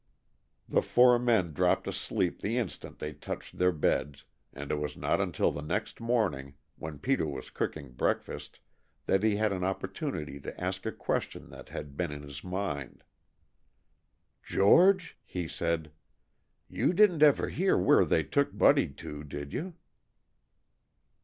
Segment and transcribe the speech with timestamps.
[0.67, 5.21] The four men dropped asleep the instant they touched their beds, and it was not
[5.21, 8.59] until the next morning, when Peter was cooking breakfast
[9.05, 13.03] that he had an opportunity to ask a question that had been in his mind.
[14.43, 15.91] "George," he said,
[16.67, 19.75] "you didn't ever hear where they took Buddy to, did you?"